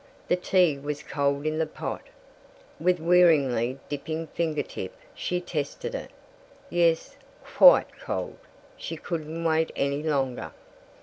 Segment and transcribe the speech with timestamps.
[0.29, 2.01] The tea was cold in the pot.
[2.79, 6.09] With wearily dipping fingertip she tested it.
[6.71, 7.17] Yes.
[7.43, 8.39] Quite cold.
[8.77, 10.53] She couldn't wait any longer.